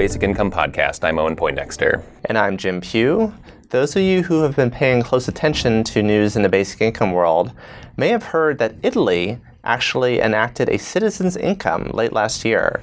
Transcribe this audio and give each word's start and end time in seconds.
Basic 0.00 0.22
Income 0.22 0.50
Podcast. 0.50 1.04
I'm 1.04 1.18
Owen 1.18 1.36
Poindexter. 1.36 2.02
And 2.24 2.38
I'm 2.38 2.56
Jim 2.56 2.80
Pugh. 2.80 3.34
Those 3.68 3.94
of 3.96 4.00
you 4.00 4.22
who 4.22 4.40
have 4.40 4.56
been 4.56 4.70
paying 4.70 5.02
close 5.02 5.28
attention 5.28 5.84
to 5.84 6.02
news 6.02 6.36
in 6.36 6.42
the 6.42 6.48
basic 6.48 6.80
income 6.80 7.12
world 7.12 7.52
may 7.98 8.08
have 8.08 8.22
heard 8.22 8.56
that 8.60 8.76
Italy 8.82 9.38
actually 9.62 10.20
enacted 10.20 10.70
a 10.70 10.78
citizen's 10.78 11.36
income 11.36 11.90
late 11.92 12.14
last 12.14 12.46
year. 12.46 12.80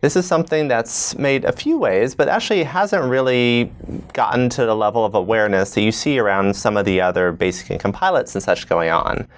This 0.00 0.16
is 0.16 0.26
something 0.26 0.66
that's 0.66 1.16
made 1.16 1.44
a 1.44 1.52
few 1.52 1.78
waves, 1.78 2.16
but 2.16 2.28
actually 2.28 2.64
hasn't 2.64 3.04
really 3.04 3.72
gotten 4.12 4.48
to 4.48 4.66
the 4.66 4.74
level 4.74 5.04
of 5.04 5.14
awareness 5.14 5.72
that 5.74 5.82
you 5.82 5.92
see 5.92 6.18
around 6.18 6.56
some 6.56 6.76
of 6.76 6.84
the 6.84 7.00
other 7.00 7.30
basic 7.30 7.70
income 7.70 7.92
pilots 7.92 8.34
and 8.34 8.42
such 8.42 8.68
going 8.68 8.90
on. 8.90 9.28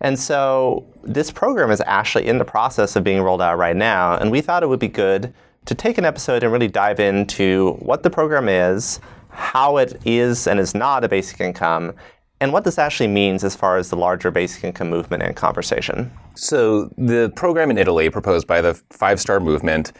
And 0.00 0.16
so 0.16 0.86
this 1.02 1.32
program 1.32 1.72
is 1.72 1.82
actually 1.84 2.28
in 2.28 2.38
the 2.38 2.44
process 2.44 2.94
of 2.94 3.02
being 3.02 3.22
rolled 3.22 3.42
out 3.42 3.58
right 3.58 3.74
now, 3.74 4.16
and 4.16 4.30
we 4.30 4.40
thought 4.40 4.62
it 4.62 4.68
would 4.68 4.78
be 4.78 4.86
good 4.86 5.34
to 5.66 5.74
take 5.74 5.98
an 5.98 6.04
episode 6.04 6.42
and 6.42 6.52
really 6.52 6.68
dive 6.68 7.00
into 7.00 7.72
what 7.80 8.02
the 8.02 8.10
program 8.10 8.48
is, 8.48 9.00
how 9.28 9.76
it 9.76 10.00
is 10.04 10.46
and 10.46 10.58
is 10.58 10.74
not 10.74 11.04
a 11.04 11.08
basic 11.08 11.40
income, 11.40 11.94
and 12.40 12.52
what 12.52 12.64
this 12.64 12.78
actually 12.78 13.08
means 13.08 13.44
as 13.44 13.56
far 13.56 13.76
as 13.76 13.90
the 13.90 13.96
larger 13.96 14.30
basic 14.30 14.64
income 14.64 14.90
movement 14.90 15.22
and 15.22 15.36
conversation. 15.36 16.10
So, 16.34 16.90
the 16.98 17.32
program 17.34 17.70
in 17.70 17.78
Italy 17.78 18.10
proposed 18.10 18.46
by 18.46 18.60
the 18.60 18.74
Five 18.90 19.20
Star 19.20 19.40
Movement 19.40 19.92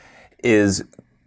is 0.45 0.85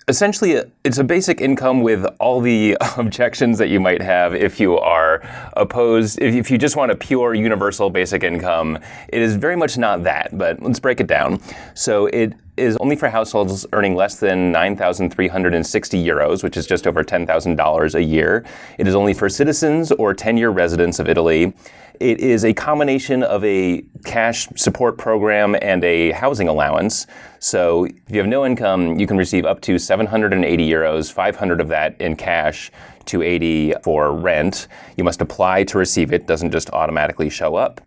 essentially 0.09 0.59
it's 0.83 0.97
a 0.97 1.03
basic 1.03 1.39
income 1.39 1.81
with 1.81 2.03
all 2.19 2.41
the 2.41 2.75
objections 2.97 3.59
that 3.59 3.69
you 3.69 3.79
might 3.79 4.01
have 4.01 4.33
if 4.33 4.59
you 4.59 4.75
are 4.77 5.21
opposed 5.53 6.19
if, 6.19 6.33
if, 6.33 6.49
you 6.49 6.57
just 6.57 6.75
want 6.75 6.91
a 6.91 6.95
pure 6.95 7.35
universal 7.35 7.91
basic 7.91 8.23
income 8.23 8.77
it 9.09 9.21
is 9.21 9.35
very 9.35 9.55
much 9.55 9.77
not 9.77 10.03
that 10.03 10.35
but 10.35 10.59
let's 10.63 10.79
break 10.79 10.99
it 10.99 11.05
down 11.05 11.39
so 11.75 12.07
it 12.07 12.33
is 12.57 12.75
only 12.77 12.95
for 12.95 13.07
households 13.07 13.65
earning 13.71 13.95
less 13.95 14.19
than 14.19 14.51
9,360 14.51 16.03
euros, 16.05 16.43
which 16.43 16.57
is 16.57 16.67
just 16.67 16.85
over 16.85 17.03
$10,000 17.03 17.95
a 17.95 18.03
year. 18.03 18.43
It 18.77 18.85
is 18.85 18.95
only 18.95 19.13
for 19.13 19.29
citizens 19.29 19.91
or 19.93 20.13
10 20.13 20.35
year 20.35 20.49
residents 20.49 20.99
of 20.99 21.07
Italy. 21.07 21.53
It 21.99 22.21
is 22.21 22.45
a 22.45 22.53
combination 22.53 23.23
of 23.23 23.43
a 23.43 23.83
cash 24.05 24.47
support 24.55 24.97
program 24.97 25.57
and 25.61 25.83
a 25.83 26.11
housing 26.11 26.47
allowance. 26.47 27.07
So 27.39 27.85
if 27.85 28.09
you 28.09 28.19
have 28.19 28.27
no 28.27 28.45
income, 28.45 28.97
you 28.97 29.05
can 29.05 29.17
receive 29.17 29.45
up 29.45 29.59
to 29.61 29.77
780 29.77 30.69
euros, 30.69 31.11
500 31.11 31.59
of 31.59 31.67
that 31.67 31.99
in 31.99 32.15
cash, 32.15 32.71
280 33.03 33.73
for 33.83 34.13
rent. 34.13 34.69
You 34.95 35.03
must 35.03 35.19
apply 35.19 35.65
to 35.65 35.77
receive 35.77 36.13
it, 36.13 36.25
doesn't 36.25 36.51
just 36.51 36.69
automatically 36.69 37.29
show 37.29 37.55
up. 37.55 37.81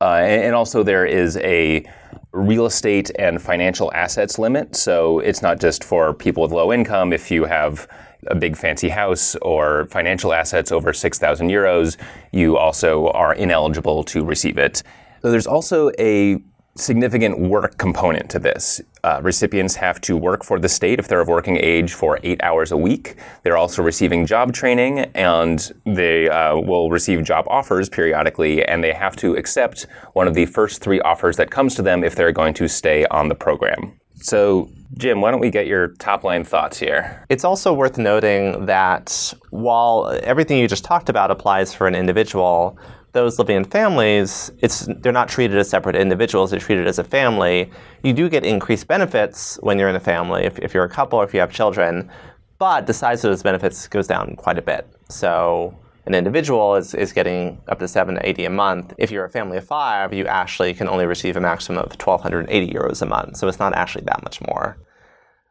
Uh, 0.00 0.20
and 0.24 0.54
also 0.54 0.84
there 0.84 1.04
is 1.04 1.36
a 1.38 1.84
real 2.32 2.66
estate 2.66 3.10
and 3.18 3.40
financial 3.40 3.92
assets 3.92 4.38
limit. 4.38 4.74
So 4.74 5.20
it's 5.20 5.42
not 5.42 5.60
just 5.60 5.84
for 5.84 6.14
people 6.14 6.42
with 6.42 6.52
low 6.52 6.72
income. 6.72 7.12
If 7.12 7.30
you 7.30 7.44
have 7.44 7.86
a 8.28 8.34
big 8.34 8.56
fancy 8.56 8.88
house 8.88 9.36
or 9.42 9.86
financial 9.86 10.32
assets 10.32 10.72
over 10.72 10.92
6,000 10.92 11.48
euros, 11.48 11.96
you 12.30 12.56
also 12.56 13.08
are 13.08 13.34
ineligible 13.34 14.02
to 14.04 14.24
receive 14.24 14.58
it. 14.58 14.82
So 15.20 15.30
there's 15.30 15.46
also 15.46 15.90
a 15.98 16.42
significant 16.74 17.38
work 17.38 17.76
component 17.78 18.30
to 18.30 18.38
this. 18.38 18.80
Uh, 19.04 19.20
recipients 19.20 19.74
have 19.74 20.00
to 20.00 20.16
work 20.16 20.44
for 20.44 20.60
the 20.60 20.68
state 20.68 21.00
if 21.00 21.08
they're 21.08 21.20
of 21.20 21.26
working 21.26 21.56
age 21.56 21.92
for 21.92 22.20
eight 22.22 22.40
hours 22.44 22.70
a 22.70 22.76
week. 22.76 23.16
They're 23.42 23.56
also 23.56 23.82
receiving 23.82 24.26
job 24.26 24.52
training 24.52 25.00
and 25.16 25.72
they 25.84 26.28
uh, 26.28 26.56
will 26.56 26.88
receive 26.88 27.24
job 27.24 27.44
offers 27.48 27.88
periodically 27.88 28.64
and 28.64 28.82
they 28.82 28.92
have 28.92 29.16
to 29.16 29.34
accept 29.34 29.88
one 30.12 30.28
of 30.28 30.34
the 30.34 30.46
first 30.46 30.82
three 30.82 31.00
offers 31.00 31.36
that 31.38 31.50
comes 31.50 31.74
to 31.74 31.82
them 31.82 32.04
if 32.04 32.14
they're 32.14 32.30
going 32.30 32.54
to 32.54 32.68
stay 32.68 33.04
on 33.06 33.28
the 33.28 33.34
program. 33.34 33.98
So, 34.14 34.70
Jim, 34.96 35.20
why 35.20 35.32
don't 35.32 35.40
we 35.40 35.50
get 35.50 35.66
your 35.66 35.88
top 35.94 36.22
line 36.22 36.44
thoughts 36.44 36.78
here? 36.78 37.26
It's 37.28 37.44
also 37.44 37.72
worth 37.72 37.98
noting 37.98 38.66
that 38.66 39.34
while 39.50 40.16
everything 40.22 40.58
you 40.58 40.68
just 40.68 40.84
talked 40.84 41.08
about 41.08 41.32
applies 41.32 41.74
for 41.74 41.88
an 41.88 41.96
individual, 41.96 42.78
those 43.12 43.38
living 43.38 43.56
in 43.56 43.64
families, 43.64 44.50
it's 44.60 44.88
they're 45.00 45.12
not 45.12 45.28
treated 45.28 45.56
as 45.58 45.68
separate 45.68 45.96
individuals, 45.96 46.50
they're 46.50 46.60
treated 46.60 46.86
as 46.86 46.98
a 46.98 47.04
family. 47.04 47.70
You 48.02 48.12
do 48.12 48.28
get 48.28 48.44
increased 48.44 48.88
benefits 48.88 49.58
when 49.62 49.78
you're 49.78 49.88
in 49.88 49.96
a 49.96 50.00
family, 50.00 50.44
if, 50.44 50.58
if 50.58 50.72
you're 50.72 50.84
a 50.84 50.88
couple 50.88 51.18
or 51.18 51.24
if 51.24 51.34
you 51.34 51.40
have 51.40 51.52
children, 51.52 52.10
but 52.58 52.86
the 52.86 52.94
size 52.94 53.24
of 53.24 53.30
those 53.30 53.42
benefits 53.42 53.86
goes 53.88 54.06
down 54.06 54.34
quite 54.36 54.58
a 54.58 54.62
bit. 54.62 54.86
So 55.08 55.76
an 56.06 56.14
individual 56.14 56.74
is, 56.74 56.94
is 56.94 57.12
getting 57.12 57.60
up 57.68 57.78
to 57.78 57.88
780 57.88 58.44
a 58.44 58.50
month. 58.50 58.94
If 58.98 59.10
you're 59.10 59.24
a 59.24 59.30
family 59.30 59.58
of 59.58 59.66
five, 59.66 60.12
you 60.12 60.26
actually 60.26 60.72
can 60.74 60.88
only 60.88 61.06
receive 61.06 61.36
a 61.36 61.40
maximum 61.40 61.78
of 61.78 61.90
1,280 61.90 62.72
euros 62.72 63.02
a 63.02 63.06
month. 63.06 63.36
So 63.36 63.46
it's 63.46 63.58
not 63.58 63.74
actually 63.74 64.04
that 64.06 64.22
much 64.22 64.40
more. 64.42 64.78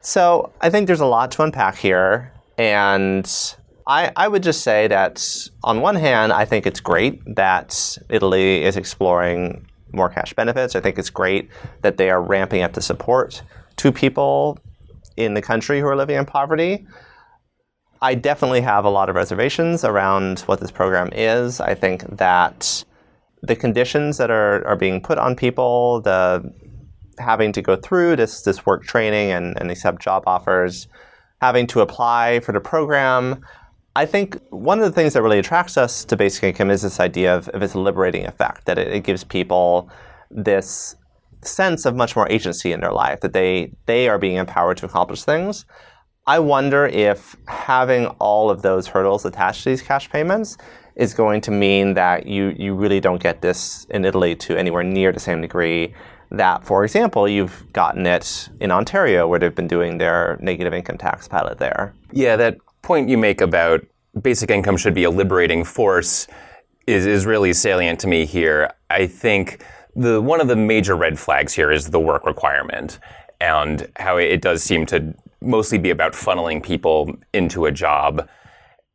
So 0.02 0.52
I 0.62 0.70
think 0.70 0.88
there's 0.88 1.00
a 1.00 1.06
lot 1.06 1.32
to 1.32 1.44
unpack 1.44 1.78
here. 1.78 2.34
And 2.58 3.26
I, 3.88 4.12
I 4.16 4.28
would 4.28 4.44
just 4.44 4.62
say 4.62 4.88
that 4.88 5.48
on 5.64 5.82
one 5.82 5.96
hand, 5.96 6.32
I 6.32 6.46
think 6.46 6.66
it's 6.66 6.80
great 6.80 7.22
that 7.36 7.98
Italy 8.10 8.64
is 8.64 8.78
exploring 8.78 9.68
more 9.94 10.10
cash 10.10 10.34
benefits. 10.34 10.76
I 10.76 10.80
think 10.80 10.98
it's 10.98 11.10
great 11.10 11.50
that 11.82 11.98
they 11.98 12.10
are 12.10 12.22
ramping 12.22 12.62
up 12.62 12.74
the 12.74 12.82
support 12.82 13.42
to 13.78 13.92
people 13.92 14.60
in 15.18 15.34
the 15.34 15.42
country 15.42 15.80
who 15.80 15.88
are 15.88 15.96
living 15.96 16.18
in 16.18 16.26
poverty. 16.26 16.86
I 18.02 18.16
definitely 18.16 18.62
have 18.62 18.86
a 18.86 18.90
lot 18.90 19.10
of 19.10 19.16
reservations 19.16 19.84
around 19.84 20.40
what 20.42 20.60
this 20.60 20.72
program 20.72 21.10
is. 21.14 21.60
I 21.60 21.76
think 21.76 22.04
that 22.18 22.84
the 23.44 23.56
conditions 23.56 24.18
that 24.18 24.32
are, 24.32 24.66
are 24.66 24.76
being 24.76 25.02
put 25.02 25.18
on 25.18 25.36
people, 25.36 26.02
the 26.02 26.52
having 27.20 27.52
to 27.52 27.62
go 27.62 27.76
through 27.76 28.16
this, 28.16 28.42
this 28.42 28.66
work 28.66 28.84
training 28.84 29.32
and, 29.32 29.60
and 29.60 29.70
accept 29.70 30.02
job 30.02 30.24
offers, 30.26 30.88
having 31.42 31.68
to 31.68 31.82
apply 31.82 32.40
for 32.40 32.52
the 32.52 32.60
program, 32.60 33.44
I 33.96 34.06
think 34.06 34.40
one 34.50 34.80
of 34.80 34.86
the 34.86 34.92
things 34.92 35.14
that 35.14 35.22
really 35.22 35.40
attracts 35.40 35.78
us 35.78 36.06
to 36.06 36.16
basic 36.16 36.44
income 36.44 36.72
is 36.72 36.82
this 36.82 37.00
idea 37.00 37.36
of, 37.36 37.50
of 37.50 37.62
its 37.62 37.76
liberating 37.76 38.26
effect, 38.26 38.66
that 38.66 38.78
it, 38.78 38.88
it, 38.88 39.04
gives 39.04 39.24
people 39.24 39.90
this 40.30 40.96
sense 41.44 41.86
of 41.86 41.96
much 41.96 42.16
more 42.16 42.30
agency 42.30 42.72
in 42.72 42.80
their 42.80 42.94
life, 42.94 43.20
that 43.20 43.34
they, 43.34 43.74
they 43.88 44.08
are 44.08 44.18
being 44.18 44.38
empowered 44.38 44.78
to 44.78 44.86
accomplish 44.86 45.24
things. 45.24 45.66
I 46.26 46.40
wonder 46.40 46.86
if 46.86 47.36
having 47.48 48.08
all 48.20 48.50
of 48.50 48.62
those 48.62 48.88
hurdles 48.88 49.26
attached 49.26 49.64
to 49.64 49.70
these 49.70 49.82
cash 49.82 50.10
payments 50.10 50.58
is 50.96 51.14
going 51.14 51.42
to 51.42 51.52
mean 51.52 51.96
that 51.96 52.28
you, 52.28 52.56
you 52.58 52.74
really 52.76 53.00
don't 53.00 53.22
get 53.22 53.42
this 53.42 53.86
in 53.90 54.06
Italy 54.06 54.36
to 54.36 54.58
anywhere 54.58 54.84
near 54.84 55.12
the 55.12 55.20
same 55.20 55.42
degree 55.42 55.94
that, 56.30 56.66
for 56.66 56.86
example, 56.86 57.28
you've 57.28 57.66
gotten 57.74 58.06
it 58.06 58.50
in 58.62 58.72
Ontario 58.72 59.28
where 59.28 59.40
they've 59.40 59.56
been 59.56 59.68
doing 59.68 59.98
their 59.98 60.38
negative 60.40 60.74
income 60.74 60.98
tax 60.98 61.28
pilot 61.28 61.58
there. 61.58 61.94
Yeah, 62.14 62.38
that 62.38 62.58
point 62.82 63.10
you 63.10 63.18
make 63.18 63.42
about 63.42 63.86
basic 64.22 64.50
income 64.52 64.78
should 64.78 64.94
be 64.94 65.04
a 65.04 65.10
liberating 65.10 65.64
force 65.64 66.28
is, 66.88 67.06
is 67.06 67.26
really 67.26 67.54
salient 67.54 68.00
to 68.02 68.08
me 68.08 68.26
here. 68.26 68.72
I 68.90 69.08
think 69.08 69.64
the 69.96 70.22
one 70.22 70.42
of 70.42 70.48
the 70.48 70.56
major 70.56 70.96
red 70.96 71.20
flags 71.20 71.54
here 71.54 71.72
is 71.72 71.90
the 71.90 72.00
work 72.00 72.26
requirement 72.26 73.00
and 73.40 73.90
how 73.98 74.18
it 74.18 74.42
does 74.42 74.64
seem 74.64 74.86
to 74.88 75.14
mostly 75.42 75.78
be 75.78 75.90
about 75.90 76.14
funneling 76.14 76.64
people 76.64 77.14
into 77.34 77.66
a 77.66 77.72
job. 77.72 78.28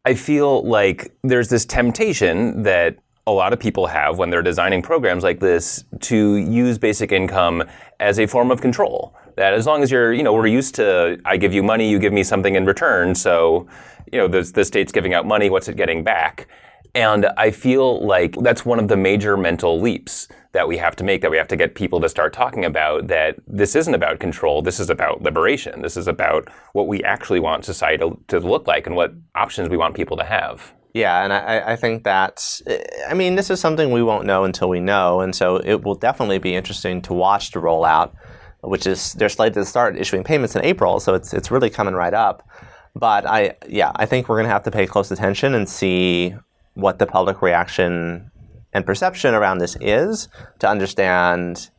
I 0.04 0.14
feel 0.14 0.62
like 0.62 1.16
there's 1.24 1.48
this 1.48 1.64
temptation 1.64 2.62
that 2.62 2.96
a 3.26 3.32
lot 3.32 3.52
of 3.52 3.58
people 3.58 3.88
have 3.88 4.18
when 4.18 4.30
they're 4.30 4.42
designing 4.42 4.82
programs 4.82 5.24
like 5.24 5.40
this 5.40 5.84
to 6.02 6.36
use 6.36 6.78
basic 6.78 7.10
income 7.10 7.64
as 7.98 8.20
a 8.20 8.26
form 8.26 8.52
of 8.52 8.60
control. 8.60 9.16
That 9.36 9.54
as 9.54 9.66
long 9.66 9.82
as 9.82 9.90
you're, 9.90 10.12
you 10.12 10.22
know, 10.22 10.32
we're 10.32 10.46
used 10.46 10.74
to, 10.76 11.20
I 11.24 11.36
give 11.36 11.52
you 11.52 11.62
money, 11.62 11.88
you 11.88 11.98
give 11.98 12.12
me 12.12 12.22
something 12.22 12.54
in 12.54 12.64
return. 12.64 13.14
So, 13.14 13.68
you 14.12 14.18
know, 14.18 14.28
the, 14.28 14.42
the 14.42 14.64
state's 14.64 14.92
giving 14.92 15.14
out 15.14 15.26
money, 15.26 15.50
what's 15.50 15.68
it 15.68 15.76
getting 15.76 16.02
back? 16.02 16.48
And 16.94 17.26
I 17.36 17.50
feel 17.50 18.06
like 18.06 18.34
that's 18.40 18.64
one 18.64 18.78
of 18.78 18.88
the 18.88 18.96
major 18.96 19.36
mental 19.36 19.78
leaps 19.78 20.28
that 20.52 20.66
we 20.66 20.78
have 20.78 20.96
to 20.96 21.04
make, 21.04 21.20
that 21.20 21.30
we 21.30 21.36
have 21.36 21.48
to 21.48 21.56
get 21.56 21.74
people 21.74 22.00
to 22.00 22.08
start 22.08 22.32
talking 22.32 22.64
about 22.64 23.08
that 23.08 23.36
this 23.46 23.76
isn't 23.76 23.92
about 23.92 24.18
control, 24.18 24.62
this 24.62 24.80
is 24.80 24.88
about 24.88 25.20
liberation. 25.20 25.82
This 25.82 25.98
is 25.98 26.08
about 26.08 26.48
what 26.72 26.88
we 26.88 27.04
actually 27.04 27.40
want 27.40 27.66
society 27.66 27.98
to, 27.98 28.18
to 28.28 28.40
look 28.40 28.66
like 28.66 28.86
and 28.86 28.96
what 28.96 29.12
options 29.34 29.68
we 29.68 29.76
want 29.76 29.94
people 29.94 30.16
to 30.16 30.24
have. 30.24 30.72
Yeah, 30.94 31.22
and 31.22 31.30
I, 31.30 31.72
I 31.72 31.76
think 31.76 32.04
that, 32.04 32.62
I 33.06 33.12
mean, 33.12 33.34
this 33.34 33.50
is 33.50 33.60
something 33.60 33.90
we 33.90 34.02
won't 34.02 34.24
know 34.24 34.44
until 34.44 34.70
we 34.70 34.80
know. 34.80 35.20
And 35.20 35.36
so 35.36 35.56
it 35.56 35.84
will 35.84 35.94
definitely 35.94 36.38
be 36.38 36.54
interesting 36.54 37.02
to 37.02 37.12
watch 37.12 37.50
the 37.50 37.60
rollout, 37.60 38.14
which 38.60 38.86
is, 38.86 39.12
they're 39.14 39.28
slated 39.28 39.54
to 39.54 39.64
start 39.64 39.96
issuing 39.96 40.24
payments 40.24 40.56
in 40.56 40.64
April. 40.64 41.00
So 41.00 41.14
it's, 41.14 41.32
it's 41.32 41.50
really 41.50 41.70
coming 41.70 41.94
right 41.94 42.14
up. 42.14 42.48
But 42.94 43.26
I, 43.26 43.56
yeah, 43.68 43.92
I 43.96 44.06
think 44.06 44.28
we're 44.28 44.36
going 44.36 44.46
to 44.46 44.52
have 44.52 44.62
to 44.64 44.70
pay 44.70 44.86
close 44.86 45.10
attention 45.10 45.54
and 45.54 45.68
see 45.68 46.34
what 46.74 46.98
the 46.98 47.06
public 47.06 47.42
reaction 47.42 48.30
and 48.72 48.84
perception 48.84 49.34
around 49.34 49.58
this 49.58 49.76
is 49.80 50.28
to 50.58 50.68
understand 50.68 51.70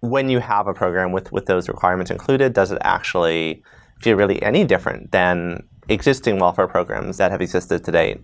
when 0.00 0.28
you 0.28 0.38
have 0.38 0.66
a 0.66 0.74
program 0.74 1.12
with, 1.12 1.32
with 1.32 1.46
those 1.46 1.68
requirements 1.68 2.10
included, 2.10 2.52
does 2.52 2.70
it 2.70 2.78
actually 2.82 3.62
feel 4.00 4.16
really 4.16 4.40
any 4.42 4.64
different 4.64 5.10
than 5.10 5.66
existing 5.88 6.38
welfare 6.38 6.68
programs 6.68 7.16
that 7.16 7.30
have 7.30 7.40
existed 7.40 7.84
to 7.84 7.90
date? 7.90 8.20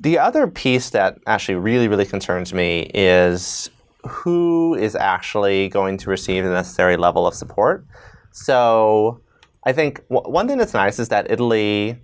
The 0.00 0.18
other 0.18 0.46
piece 0.46 0.90
that 0.90 1.18
actually 1.26 1.56
really, 1.56 1.88
really 1.88 2.06
concerns 2.06 2.52
me 2.52 2.90
is 2.94 3.70
who 4.08 4.74
is 4.74 4.96
actually 4.96 5.68
going 5.68 5.96
to 5.98 6.10
receive 6.10 6.44
the 6.44 6.50
necessary 6.50 6.96
level 6.96 7.26
of 7.26 7.34
support. 7.34 7.86
So 8.32 9.20
I 9.64 9.72
think 9.72 10.02
one 10.08 10.48
thing 10.48 10.58
that's 10.58 10.74
nice 10.74 10.98
is 10.98 11.08
that 11.08 11.30
Italy, 11.30 11.98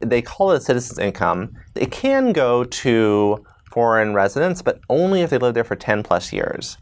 they 0.00 0.22
call 0.22 0.52
it 0.52 0.58
a 0.58 0.60
citizen's 0.60 0.98
income. 0.98 1.56
It 1.74 1.90
can 1.90 2.32
go 2.32 2.64
to 2.64 3.44
foreign 3.70 4.14
residents, 4.14 4.62
but 4.62 4.80
only 4.88 5.22
if 5.22 5.30
they 5.30 5.38
live 5.38 5.54
there 5.54 5.64
for 5.64 5.76
10 5.76 6.02
plus 6.02 6.32
years. 6.32 6.78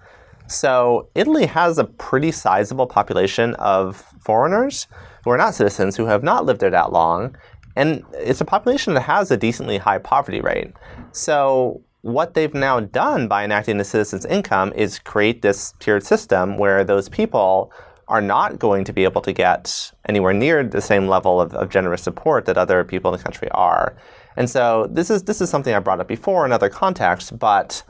So 0.47 1.11
Italy 1.15 1.47
has 1.47 1.79
a 1.79 1.85
pretty 1.85 2.33
sizable 2.33 2.87
population 2.87 3.55
of 3.57 4.03
foreigners 4.21 4.87
who 5.25 5.31
are 5.31 5.37
not 5.37 5.55
citizens, 5.55 5.97
who 5.97 6.07
have 6.07 6.23
not 6.23 6.47
lived 6.47 6.61
there 6.61 6.71
that 6.71 6.93
long. 6.93 7.37
And 7.77 8.03
it's 8.15 8.41
a 8.41 8.47
population 8.47 8.95
that 8.95 9.03
has 9.03 9.31
a 9.31 9.37
decently 9.37 9.77
high 9.79 9.99
poverty 9.99 10.41
rate. 10.41 10.73
So 11.13 11.83
what 12.09 12.35
they've 12.35 12.55
now 12.55 12.81
done 12.81 13.29
by 13.29 13.45
enacting 13.45 13.79
the 13.79 13.85
citizen's 13.85 14.25
income 14.25 14.73
is 14.75 14.99
create 14.99 15.43
this 15.43 15.75
tiered 15.79 16.03
system 16.03 16.57
where 16.57 16.83
those 16.85 17.09
people 17.09 17.73
are 18.09 18.23
not 18.23 18.59
going 18.59 18.85
to 18.85 18.93
be 18.93 19.05
able 19.05 19.21
to 19.21 19.33
get 19.33 19.93
anywhere 20.09 20.33
near 20.33 20.65
the 20.65 20.81
same 20.81 21.07
level 21.07 21.41
of, 21.41 21.53
of, 21.55 21.69
generous 21.69 22.03
support 22.03 22.47
that 22.47 22.57
other 22.57 22.83
people 22.83 23.13
in 23.13 23.19
the 23.19 23.23
country 23.23 23.51
are. 23.51 23.95
And 24.37 24.49
so 24.49 24.89
this 24.91 25.11
is 25.11 25.25
this 25.25 25.43
is 25.43 25.51
something 25.51 25.75
I 25.75 25.79
brought 25.79 26.01
up 26.01 26.09
before 26.09 26.47
in 26.47 26.53
other 26.53 26.71
contexts, 26.71 27.31
but 27.31 27.83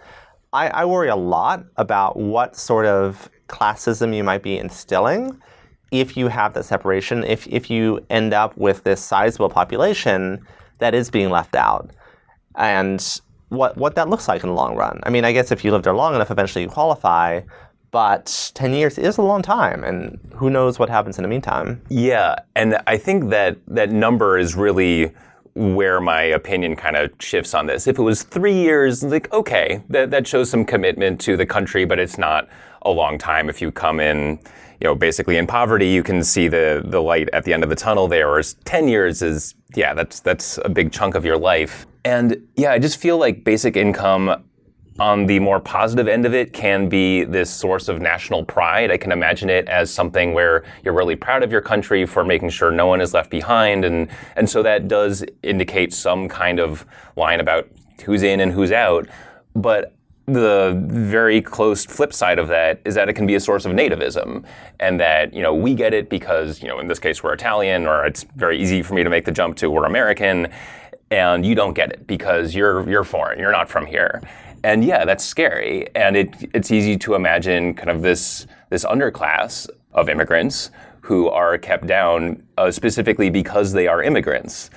I, 0.53 0.69
I 0.69 0.85
worry 0.87 1.09
a 1.09 1.17
lot 1.17 1.65
about 1.77 2.17
what 2.17 2.57
sort 2.57 2.87
of 2.87 3.31
classism 3.49 4.15
you 4.15 4.25
might 4.25 4.43
be 4.43 4.59
instilling 4.59 5.41
if 5.91 6.17
you 6.17 6.29
have 6.29 6.55
that 6.55 6.65
separation, 6.65 7.25
if, 7.25 7.47
if 7.47 7.71
you 7.71 8.05
end 8.11 8.35
up 8.35 8.57
with 8.57 8.85
this 8.85 9.03
sizable 9.03 9.49
population 9.49 10.41
that 10.79 10.95
is 10.95 11.11
being 11.11 11.31
left 11.31 11.55
out. 11.55 11.91
And 12.57 13.21
what, 13.49 13.77
what 13.77 13.95
that 13.95 14.09
looks 14.09 14.29
like 14.29 14.43
in 14.43 14.49
the 14.49 14.55
long 14.55 14.77
run. 14.77 15.01
I 15.05 15.11
mean, 15.11 15.25
I 15.25 15.33
guess 15.33 15.51
if 15.51 15.65
you 15.65 15.73
live 15.73 15.83
there 15.83 15.95
long 15.95 16.15
enough, 16.15 16.31
eventually 16.31 16.65
you 16.65 16.71
qualify, 16.71 17.41
but 17.91 18.51
10 18.55 18.75
years 18.75 18.99
is 18.99 19.19
a 19.19 19.23
long 19.23 19.43
time, 19.43 19.83
and 19.85 20.19
who 20.35 20.51
knows 20.51 20.79
what 20.79 20.91
happens 20.91 21.19
in 21.19 21.23
the 21.23 21.29
meantime. 21.29 21.81
Yeah, 21.89 22.37
and 22.55 22.79
I 22.87 22.99
think 22.99 23.31
that 23.31 23.57
that 23.69 23.91
number 23.91 24.39
is 24.39 24.55
really 24.55 25.13
where 25.55 26.01
my 26.01 26.23
opinion 26.23 26.77
kind 26.77 26.97
of 26.97 27.11
shifts 27.19 27.53
on 27.53 27.67
this. 27.67 27.87
If 27.87 27.99
it 27.99 28.03
was 28.03 28.23
three 28.23 28.55
years, 28.55 29.03
like, 29.03 29.33
okay, 29.33 29.83
that, 29.89 30.11
that 30.13 30.27
shows 30.27 30.49
some 30.49 30.65
commitment 30.65 31.21
to 31.23 31.37
the 31.37 31.47
country, 31.47 31.85
but 31.85 31.99
it's 31.99 32.17
not 32.17 32.49
a 32.83 32.91
long 32.91 33.19
time. 33.19 33.49
If 33.49 33.61
you 33.61 33.73
come 33.73 33.99
in, 33.99 34.39
you 34.81 34.85
know, 34.85 34.95
basically 34.95 35.37
in 35.37 35.49
poverty, 35.49 35.89
you 35.89 36.05
can 36.05 36.23
see 36.23 36.47
the, 36.47 36.83
the 36.85 37.03
light 37.03 37.29
at 37.33 37.45
the 37.45 37.53
end 37.53 37.65
of 37.65 37.71
the 37.71 37.77
tunnel 37.77 38.07
there. 38.07 38.29
Whereas 38.29 38.55
10 38.67 38.87
years 38.87 39.21
is, 39.21 39.57
yeah, 39.75 39.95
that's, 39.95 40.21
that's 40.21 40.61
a 40.65 40.69
big 40.69 40.93
chunk 40.93 41.17
of 41.17 41.25
your 41.25 41.37
life. 41.37 41.88
And 42.05 42.49
yeah, 42.57 42.73
I 42.73 42.79
just 42.79 42.99
feel 42.99 43.19
like 43.19 43.45
basic 43.45 43.77
income 43.77 44.45
on 44.99 45.27
the 45.27 45.39
more 45.39 45.61
positive 45.61 46.09
end 46.09 46.27
of 46.27 46.35
it 46.35 46.53
can 46.53 46.89
be 46.89 47.23
this 47.23 47.51
source 47.51 47.89
of 47.89 48.01
national 48.01 48.45
pride. 48.45 48.91
I 48.91 48.97
can 48.97 49.13
imagine 49.13 49.49
it 49.49 49.69
as 49.69 49.93
something 49.93 50.35
where 50.35 50.65
you're 50.85 50.95
really 50.95 51.15
proud 51.15 51.45
of 51.45 51.53
your 51.53 51.61
country 51.61 52.05
for 52.05 52.25
making 52.25 52.51
sure 52.51 52.73
no 52.73 52.87
one 52.87 53.01
is 53.01 53.15
left 53.15 53.31
behind. 53.31 53.85
And, 53.85 54.09
and 54.35 54.51
so 54.51 54.63
that 54.65 54.89
does 54.89 55.25
indicate 55.43 55.93
some 55.93 56.29
kind 56.29 56.59
of 56.59 56.85
line 57.17 57.39
about 57.39 57.69
who's 58.05 58.25
in 58.25 58.41
and 58.41 58.51
who's 58.51 58.73
out. 58.73 59.09
But 59.55 59.95
the 60.27 60.79
very 60.89 61.41
close 61.41 61.87
flip 61.87 62.13
side 62.13 62.39
of 62.39 62.49
that 62.49 62.81
is 62.85 62.95
that 62.95 63.09
it 63.09 63.15
can 63.15 63.27
be 63.27 63.35
a 63.35 63.41
source 63.41 63.65
of 63.65 63.73
nativism 63.73 64.45
and 64.79 65.01
that 65.01 65.33
you 65.33 65.43
know 65.43 65.55
we 65.55 65.75
get 65.75 65.95
it 65.95 66.11
because 66.11 66.61
you 66.61 66.69
know 66.69 66.81
in 66.81 66.87
this 66.87 66.99
case 66.99 67.23
we're 67.23 67.33
Italian 67.33 67.87
or 67.87 68.05
it's 68.05 68.25
very 68.37 68.61
easy 68.61 68.83
for 68.83 68.93
me 68.93 69.03
to 69.03 69.09
make 69.09 69.25
the 69.25 69.33
jump 69.33 69.57
to 69.57 69.71
we're 69.71 69.87
American 69.87 70.49
and 71.11 71.45
you 71.45 71.55
don't 71.55 71.75
get 71.75 71.91
it 71.91 72.07
because 72.07 72.55
you're 72.55 72.89
you're 72.89 73.05
foreign 73.05 73.39
you're 73.39 73.53
not 73.53 73.69
from 73.69 73.87
here 73.87 74.21
and 74.65 74.85
yeah, 74.85 75.05
that's 75.05 75.25
scary. 75.25 75.89
And 75.95 76.17
it, 76.17 76.51
it's 76.55 76.71
easy 76.71 76.97
to 76.99 77.15
imagine 77.15 77.75
kind 77.75 77.91
of 77.91 78.03
this, 78.03 78.47
this 78.71 78.85
underclass 78.85 79.69
of 79.93 80.09
immigrants 80.09 80.71
who 81.01 81.29
are 81.29 81.57
kept 81.59 81.87
down 81.87 82.43
uh, 82.59 82.71
specifically 82.71 83.31
because 83.31 83.73
they 83.73 83.87
are 83.87 84.03
immigrants. 84.03 84.71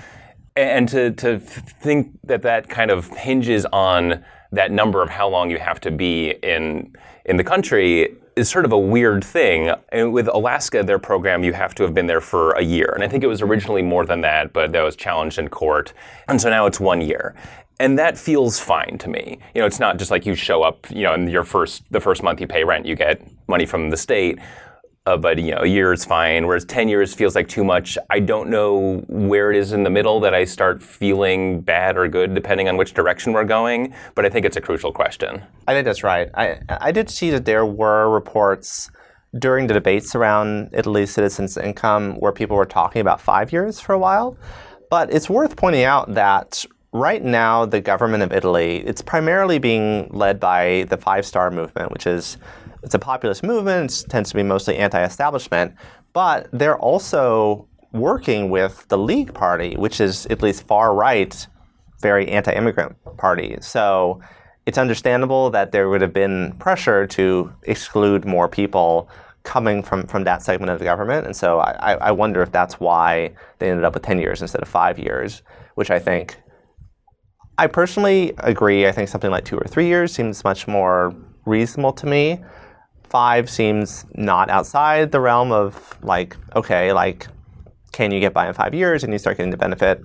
And 0.56 0.88
to, 0.89 1.12
to 1.12 1.39
think 1.39 2.18
that 2.24 2.42
that 2.44 2.69
kind 2.69 2.92
of 2.92 3.07
hinges 3.18 3.66
on 3.72 4.24
that 4.51 4.72
number 4.72 5.01
of 5.01 5.10
how 5.10 5.28
long 5.30 5.50
you 5.50 5.57
have 5.57 5.80
to 5.81 5.92
be 5.92 6.31
in, 6.44 6.94
in 7.25 7.38
the 7.38 7.44
country 7.44 8.16
is 8.42 8.50
sort 8.50 8.66
of 8.66 8.74
a 8.74 8.78
weird 8.78 9.24
thing. 9.24 9.72
And 9.90 10.12
with 10.12 10.28
Alaska, 10.28 10.84
their 10.84 11.00
program, 11.00 11.44
you 11.44 11.54
have 11.54 11.74
to 11.76 11.84
have 11.84 11.94
been 11.94 12.08
there 12.08 12.22
for 12.22 12.52
a 12.54 12.62
year. 12.62 12.92
And 12.94 13.04
I 13.04 13.08
think 13.08 13.24
it 13.24 13.28
was 13.28 13.42
originally 13.42 13.82
more 13.82 14.06
than 14.06 14.22
that, 14.22 14.52
but 14.52 14.72
that 14.74 14.82
was 14.82 14.96
challenged 14.96 15.40
in 15.40 15.48
court. 15.48 15.94
And 16.28 16.42
so 16.42 16.50
now 16.50 16.66
it's 16.66 16.80
one 16.80 17.00
year 17.02 17.36
and 17.82 17.98
that 17.98 18.16
feels 18.16 18.60
fine 18.60 18.98
to 19.00 19.10
me. 19.10 19.40
You 19.56 19.62
know, 19.62 19.66
it's 19.66 19.80
not 19.80 19.98
just 19.98 20.12
like 20.12 20.28
you 20.28 20.36
show 20.36 20.62
up, 20.62 20.86
you 20.92 21.02
know, 21.02 21.16
in 21.16 21.28
your 21.28 21.44
first 21.44 21.84
the 21.92 22.00
first 22.00 22.22
month 22.22 22.40
you 22.40 22.46
pay 22.46 22.64
rent, 22.64 22.86
you 22.86 22.96
get 22.96 23.22
money 23.48 23.66
from 23.66 23.90
the 23.90 23.98
state. 23.98 24.38
Uh, 25.07 25.18
but 25.18 25.39
you 25.39 25.51
know, 25.51 25.62
a 25.62 25.68
year 25.68 25.92
is 25.92 26.06
fine. 26.06 26.45
Whereas 26.45 26.63
ten 26.63 26.88
years 26.88 27.13
feels 27.13 27.36
like 27.36 27.48
too 27.48 27.63
much. 27.63 27.98
I 28.09 28.19
don't 28.19 28.50
know 28.50 29.03
where 29.07 29.50
it 29.51 29.57
is 29.57 29.74
in 29.74 29.83
the 29.83 29.89
middle 29.89 30.19
that 30.19 30.36
I 30.36 30.45
start 30.45 30.81
feeling 30.81 31.62
bad 31.62 31.98
or 31.98 32.07
good, 32.07 32.36
depending 32.36 32.69
on 32.69 32.77
which 32.77 32.94
direction 32.94 33.33
we're 33.33 33.44
going. 33.44 33.95
But 34.13 34.25
I 34.25 34.30
think 34.30 34.45
it's 34.45 34.57
a 34.57 34.62
crucial 34.62 34.92
question. 34.92 35.42
I 35.68 35.74
think 35.74 35.86
that's 35.86 36.03
right. 36.03 36.30
I 36.36 36.59
I 36.69 36.92
did 36.92 37.09
see 37.09 37.31
that 37.31 37.45
there 37.45 37.65
were 37.65 38.09
reports 38.09 38.92
during 39.39 39.68
the 39.68 39.74
debates 39.74 40.13
around 40.13 40.69
Italy's 40.74 41.12
citizens' 41.12 41.57
income 41.57 42.15
where 42.19 42.31
people 42.31 42.56
were 42.56 42.65
talking 42.65 43.01
about 43.01 43.19
five 43.19 43.51
years 43.51 43.80
for 43.80 43.94
a 43.94 44.00
while. 44.00 44.38
But 44.89 45.12
it's 45.12 45.30
worth 45.30 45.56
pointing 45.56 45.83
out 45.83 46.13
that 46.13 46.65
right 46.92 47.24
now, 47.24 47.65
the 47.65 47.80
government 47.80 48.24
of 48.24 48.33
Italy, 48.33 48.83
it's 48.86 49.01
primarily 49.01 49.57
being 49.57 50.09
led 50.12 50.39
by 50.39 50.86
the 50.89 50.97
Five 50.97 51.25
Star 51.25 51.50
Movement, 51.50 51.92
which 51.92 52.06
is 52.06 52.38
it's 52.83 52.94
a 52.94 53.00
populist 53.00 53.44
movement. 53.44 54.04
It 54.04 54.10
tends 54.10 54.30
to 54.30 54.36
be 54.36 54.44
mostly 54.44 54.78
anti-establishment, 54.78 55.75
but 56.13 56.48
they're 56.51 56.78
also 56.78 57.68
working 57.94 58.50
with 58.50 58.88
the 58.88 58.98
League 58.98 59.33
Party, 59.33 59.75
which 59.75 60.00
is 60.00 60.25
at 60.28 60.42
least 60.42 60.66
far 60.66 60.94
right, 60.94 61.48
very 62.01 62.28
anti-immigrant 62.30 62.95
party. 63.18 63.57
So 63.62 64.22
it's 64.66 64.78
understandable 64.78 65.50
that 65.51 65.72
there 65.72 65.89
would 65.89 66.01
have 66.01 66.13
been 66.13 66.54
pressure 66.54 67.07
to 67.07 67.51
exclude 67.63 68.25
more 68.25 68.48
people 68.48 69.10
coming 69.44 69.81
from, 69.81 70.06
from 70.06 70.24
that 70.24 70.42
segment 70.42 70.72
of 70.72 70.80
the 70.80 70.86
government. 70.86 71.25
And 71.25 71.36
so 71.36 71.60
I, 71.60 71.94
I 71.94 72.12
wonder 72.12 72.42
if 72.42 72.51
that's 72.51 72.80
why 72.80 73.31
they 73.60 73.69
ended 73.69 73.83
up 73.83 73.94
with 73.95 74.04
10 74.04 74.19
years 74.19 74.42
instead 74.42 74.62
of 74.62 74.68
five 74.68 75.00
years, 75.00 75.42
which 75.75 75.89
I 75.89 76.00
think 76.00 76.38
I 77.57 77.68
personally 77.68 78.33
agree. 78.39 78.88
I 78.88 78.92
think 78.92 79.10
something 79.10 79.31
like 79.31 79.45
two 79.45 79.57
or 79.57 79.66
three 79.68 79.88
years 79.88 80.13
seems 80.13 80.44
much 80.44 80.68
more 80.68 81.13
reasonable 81.45 81.94
to 81.94 82.06
me. 82.06 82.39
Five 83.12 83.50
seems 83.50 84.06
not 84.16 84.50
outside 84.50 85.12
the 85.12 85.19
realm 85.19 85.52
of 85.52 85.98
like, 86.02 86.38
okay, 86.56 86.94
like, 86.94 87.28
can 87.92 88.09
you 88.09 88.21
get 88.21 88.33
by 88.33 88.47
in 88.47 88.54
five 88.54 88.74
years 88.74 89.04
and 89.04 89.12
you 89.12 89.19
start 89.19 89.35
getting 89.35 89.52
the 89.52 89.57
benefit? 89.57 90.02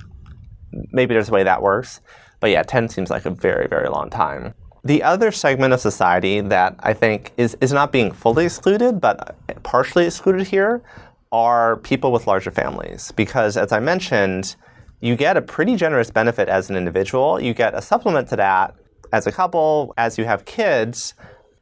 Maybe 0.90 1.14
there's 1.14 1.28
a 1.28 1.32
way 1.32 1.44
that 1.44 1.62
works. 1.62 2.00
But 2.40 2.50
yeah, 2.50 2.64
10 2.64 2.88
seems 2.88 3.08
like 3.08 3.24
a 3.24 3.30
very, 3.30 3.68
very 3.68 3.88
long 3.88 4.10
time. 4.10 4.54
The 4.84 5.04
other 5.04 5.30
segment 5.30 5.72
of 5.72 5.80
society 5.80 6.40
that 6.40 6.74
I 6.80 6.94
think 6.94 7.32
is, 7.36 7.56
is 7.60 7.72
not 7.72 7.92
being 7.92 8.10
fully 8.10 8.46
excluded, 8.46 9.00
but 9.00 9.36
partially 9.62 10.06
excluded 10.06 10.48
here, 10.48 10.82
are 11.30 11.76
people 11.76 12.10
with 12.10 12.26
larger 12.26 12.50
families. 12.50 13.12
Because 13.12 13.56
as 13.56 13.70
I 13.70 13.78
mentioned, 13.78 14.56
you 15.00 15.14
get 15.14 15.36
a 15.36 15.42
pretty 15.42 15.76
generous 15.76 16.10
benefit 16.10 16.48
as 16.48 16.70
an 16.70 16.76
individual. 16.76 17.40
You 17.40 17.54
get 17.54 17.72
a 17.72 17.82
supplement 17.82 18.28
to 18.30 18.36
that 18.36 18.74
as 19.12 19.28
a 19.28 19.32
couple, 19.32 19.94
as 19.96 20.18
you 20.18 20.24
have 20.24 20.44
kids, 20.44 21.14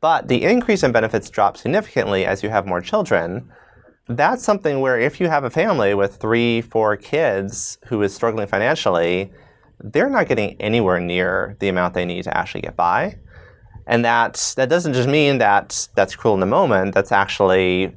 but 0.04 0.28
the 0.28 0.44
increase 0.44 0.82
in 0.82 0.92
benefits 0.92 1.30
drops 1.30 1.62
significantly 1.62 2.26
as 2.26 2.42
you 2.42 2.50
have 2.50 2.66
more 2.66 2.82
children. 2.82 3.50
That's 4.06 4.44
something 4.44 4.80
where 4.80 5.00
if 5.00 5.18
you 5.18 5.28
have 5.28 5.44
a 5.44 5.48
family 5.48 5.94
with 5.94 6.16
three, 6.16 6.60
four 6.60 6.94
kids 6.98 7.78
who 7.86 8.02
is 8.02 8.14
struggling 8.14 8.46
financially, 8.46 9.32
they're 9.80 10.10
not 10.10 10.28
getting 10.28 10.60
anywhere 10.60 11.00
near 11.00 11.56
the 11.58 11.68
amount 11.68 11.94
they 11.94 12.04
need 12.04 12.24
to 12.24 12.36
actually 12.36 12.60
get 12.60 12.76
by. 12.76 13.16
And 13.86 14.04
that 14.04 14.52
that 14.58 14.68
doesn't 14.68 14.92
just 14.92 15.08
mean 15.08 15.38
that 15.38 15.88
that's 15.94 16.14
cruel 16.14 16.34
in 16.34 16.40
the 16.40 16.54
moment. 16.60 16.92
That's 16.92 17.10
actually 17.10 17.96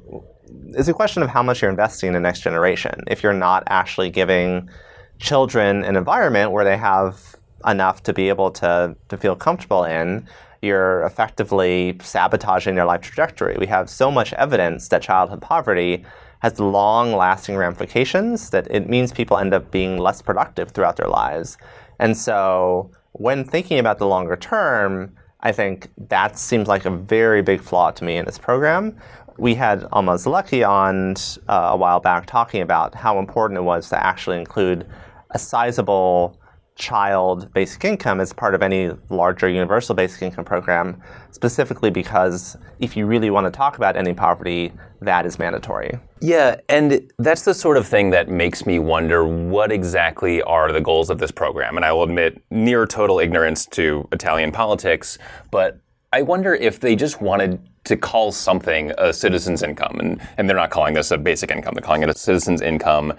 it's 0.68 0.88
a 0.88 0.94
question 0.94 1.22
of 1.22 1.28
how 1.28 1.42
much 1.42 1.60
you're 1.60 1.70
investing 1.70 2.06
in 2.06 2.14
the 2.14 2.20
next 2.20 2.40
generation. 2.40 3.04
If 3.08 3.22
you're 3.22 3.34
not 3.34 3.64
actually 3.66 4.08
giving 4.08 4.70
children 5.18 5.84
an 5.84 5.94
environment 5.94 6.52
where 6.52 6.64
they 6.64 6.78
have 6.78 7.36
enough 7.66 8.02
to 8.04 8.14
be 8.14 8.30
able 8.30 8.50
to, 8.52 8.96
to 9.10 9.16
feel 9.18 9.36
comfortable 9.36 9.84
in, 9.84 10.26
you're 10.62 11.02
effectively 11.02 11.98
sabotaging 12.02 12.74
their 12.74 12.84
life 12.84 13.00
trajectory. 13.00 13.56
We 13.58 13.66
have 13.66 13.88
so 13.88 14.10
much 14.10 14.32
evidence 14.34 14.88
that 14.88 15.02
childhood 15.02 15.40
poverty 15.40 16.04
has 16.40 16.60
long 16.60 17.12
lasting 17.12 17.56
ramifications 17.56 18.50
that 18.50 18.66
it 18.70 18.88
means 18.88 19.12
people 19.12 19.38
end 19.38 19.54
up 19.54 19.70
being 19.70 19.98
less 19.98 20.22
productive 20.22 20.70
throughout 20.70 20.96
their 20.96 21.08
lives. 21.08 21.58
And 21.98 22.16
so, 22.16 22.92
when 23.12 23.44
thinking 23.44 23.78
about 23.78 23.98
the 23.98 24.06
longer 24.06 24.36
term, 24.36 25.16
I 25.40 25.52
think 25.52 25.88
that 26.08 26.38
seems 26.38 26.68
like 26.68 26.84
a 26.84 26.90
very 26.90 27.42
big 27.42 27.60
flaw 27.60 27.90
to 27.90 28.04
me 28.04 28.16
in 28.16 28.24
this 28.24 28.38
program 28.38 28.96
we 29.38 29.54
had 29.54 29.82
Almaz 29.92 30.26
Zelleke 30.26 30.68
on 30.68 31.14
uh, 31.48 31.70
a 31.72 31.76
while 31.76 32.00
back 32.00 32.26
talking 32.26 32.60
about 32.60 32.94
how 32.94 33.18
important 33.18 33.56
it 33.56 33.62
was 33.62 33.88
to 33.88 34.06
actually 34.06 34.38
include 34.38 34.86
a 35.30 35.38
sizable 35.38 36.37
child 36.78 37.52
basic 37.52 37.84
income 37.84 38.20
as 38.20 38.32
part 38.32 38.54
of 38.54 38.62
any 38.62 38.90
larger 39.10 39.48
universal 39.48 39.94
basic 39.94 40.22
income 40.22 40.44
program, 40.44 41.02
specifically 41.32 41.90
because 41.90 42.56
if 42.78 42.96
you 42.96 43.04
really 43.04 43.30
want 43.30 43.46
to 43.46 43.50
talk 43.50 43.76
about 43.76 43.96
ending 43.96 44.14
poverty, 44.14 44.72
that 45.00 45.26
is 45.26 45.38
mandatory. 45.38 45.98
Yeah, 46.20 46.56
and 46.68 47.12
that's 47.18 47.42
the 47.42 47.52
sort 47.52 47.76
of 47.76 47.86
thing 47.86 48.10
that 48.10 48.28
makes 48.28 48.64
me 48.64 48.78
wonder 48.78 49.24
what 49.26 49.72
exactly 49.72 50.40
are 50.42 50.72
the 50.72 50.80
goals 50.80 51.10
of 51.10 51.18
this 51.18 51.32
program. 51.32 51.76
And 51.76 51.84
I 51.84 51.92
will 51.92 52.04
admit 52.04 52.42
near 52.50 52.86
total 52.86 53.18
ignorance 53.18 53.66
to 53.66 54.08
Italian 54.12 54.52
politics, 54.52 55.18
but 55.50 55.80
I 56.12 56.22
wonder 56.22 56.54
if 56.54 56.80
they 56.80 56.96
just 56.96 57.20
wanted 57.20 57.60
to 57.84 57.96
call 57.96 58.32
something 58.32 58.92
a 58.98 59.12
citizen's 59.12 59.62
income, 59.62 59.98
and, 59.98 60.20
and 60.38 60.48
they're 60.48 60.56
not 60.56 60.70
calling 60.70 60.94
this 60.94 61.10
a 61.10 61.18
basic 61.18 61.50
income, 61.50 61.74
they're 61.74 61.82
calling 61.82 62.02
it 62.02 62.08
a 62.08 62.14
citizen's 62.14 62.60
income 62.60 63.12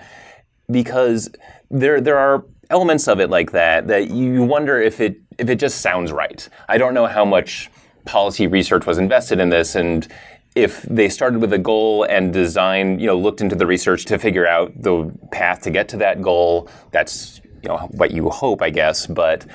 because 0.72 1.30
there 1.72 2.00
there 2.00 2.18
are 2.18 2.46
elements 2.70 3.08
of 3.08 3.20
it 3.20 3.30
like 3.30 3.52
that 3.52 3.88
that 3.88 4.10
you 4.12 4.44
wonder 4.44 4.82
if 4.82 5.00
it 5.00 5.20
if 5.38 5.50
it 5.50 5.60
just 5.60 5.82
sounds 5.82 6.12
right. 6.12 6.48
I 6.68 6.78
don't 6.78 6.94
know 6.94 7.08
how 7.08 7.26
much 7.26 7.70
policy 8.06 8.48
research 8.48 8.86
was 8.86 8.98
invested 8.98 9.40
in 9.40 9.50
this 9.50 9.76
and 9.76 10.08
if 10.56 10.82
they 10.84 11.10
started 11.10 11.40
with 11.40 11.54
a 11.54 11.58
goal 11.58 12.04
and 12.10 12.34
design, 12.34 13.00
you 13.00 13.06
know, 13.06 13.18
looked 13.18 13.40
into 13.40 13.56
the 13.56 13.68
research 13.68 14.06
to 14.06 14.18
figure 14.18 14.48
out 14.48 14.74
the 14.82 15.12
path 15.32 15.62
to 15.62 15.70
get 15.70 15.88
to 15.90 15.98
that 15.98 16.22
goal, 16.22 16.68
that's 16.92 17.40
you 17.62 17.70
know 17.70 17.78
what 17.92 18.12
you 18.12 18.30
hope, 18.30 18.62
I 18.62 18.70
guess, 18.70 19.06
but 19.06 19.46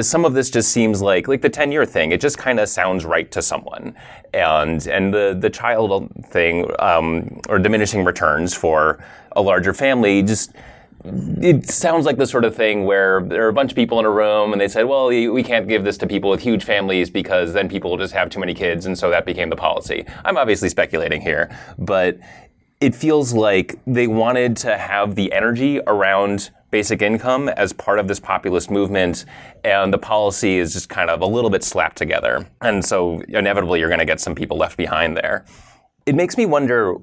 some 0.00 0.24
of 0.24 0.34
this 0.34 0.50
just 0.50 0.70
seems 0.70 1.00
like 1.00 1.28
like 1.28 1.40
the 1.40 1.48
10 1.48 1.72
year 1.72 1.86
thing 1.86 2.12
it 2.12 2.20
just 2.20 2.36
kind 2.36 2.60
of 2.60 2.68
sounds 2.68 3.06
right 3.06 3.30
to 3.30 3.40
someone 3.40 3.94
and 4.34 4.86
and 4.86 5.14
the 5.14 5.34
the 5.40 5.48
child 5.48 6.12
thing 6.26 6.70
um, 6.78 7.40
or 7.48 7.58
diminishing 7.58 8.04
returns 8.04 8.52
for 8.52 9.02
a 9.32 9.40
larger 9.40 9.72
family 9.72 10.22
just 10.22 10.52
it 11.04 11.68
sounds 11.70 12.06
like 12.06 12.16
the 12.16 12.26
sort 12.26 12.44
of 12.44 12.54
thing 12.54 12.84
where 12.84 13.22
there 13.22 13.44
are 13.44 13.48
a 13.48 13.52
bunch 13.52 13.70
of 13.72 13.76
people 13.76 13.98
in 13.98 14.04
a 14.04 14.10
room 14.10 14.52
and 14.52 14.60
they 14.60 14.68
said, 14.68 14.84
well, 14.84 15.08
we 15.08 15.42
can't 15.42 15.68
give 15.68 15.84
this 15.84 15.96
to 15.98 16.06
people 16.06 16.28
with 16.30 16.40
huge 16.40 16.64
families 16.64 17.08
because 17.08 17.52
then 17.52 17.68
people 17.68 17.90
will 17.90 17.98
just 17.98 18.14
have 18.14 18.30
too 18.30 18.40
many 18.40 18.54
kids. 18.54 18.86
And 18.86 18.98
so 18.98 19.10
that 19.10 19.24
became 19.24 19.48
the 19.48 19.56
policy. 19.56 20.04
I'm 20.24 20.36
obviously 20.36 20.68
speculating 20.68 21.20
here, 21.20 21.56
but 21.78 22.18
it 22.80 22.94
feels 22.94 23.32
like 23.32 23.78
they 23.86 24.06
wanted 24.06 24.56
to 24.58 24.76
have 24.76 25.14
the 25.14 25.32
energy 25.32 25.80
around 25.86 26.50
basic 26.70 27.00
income 27.00 27.48
as 27.48 27.72
part 27.72 27.98
of 27.98 28.08
this 28.08 28.20
populist 28.20 28.70
movement, 28.70 29.24
and 29.64 29.92
the 29.92 29.98
policy 29.98 30.58
is 30.58 30.74
just 30.74 30.88
kind 30.88 31.08
of 31.08 31.22
a 31.22 31.26
little 31.26 31.48
bit 31.48 31.64
slapped 31.64 31.96
together. 31.96 32.46
And 32.60 32.84
so 32.84 33.22
inevitably, 33.28 33.80
you're 33.80 33.88
going 33.88 34.00
to 34.00 34.04
get 34.04 34.20
some 34.20 34.34
people 34.34 34.58
left 34.58 34.76
behind 34.76 35.16
there. 35.16 35.46
It 36.06 36.14
makes 36.14 36.36
me 36.36 36.44
wonder 36.44 36.96